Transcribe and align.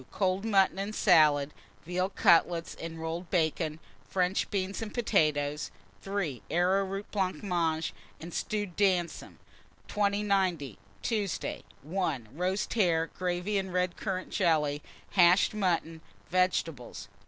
Cold 0.09 0.43
mutton 0.45 0.79
and 0.79 0.95
salad, 0.95 1.53
veal 1.85 2.09
cutlets 2.09 2.73
and 2.73 2.99
rolled 2.99 3.29
bacon, 3.29 3.79
French 4.09 4.49
beans 4.49 4.81
and 4.81 4.91
potatoes. 4.95 5.69
3. 6.01 6.41
Arrowroot 6.49 7.11
blancmange 7.11 7.93
and 8.19 8.33
stewed 8.33 8.75
damsons. 8.75 9.37
2090. 9.87 10.79
Tuesday. 11.03 11.61
1. 11.83 12.29
Roast 12.33 12.73
hare, 12.73 13.11
gravy, 13.15 13.59
and 13.59 13.71
red 13.73 13.95
currant 13.95 14.31
jelly; 14.31 14.81
hashed 15.11 15.53
mutton, 15.53 16.01
vegetables. 16.31 17.07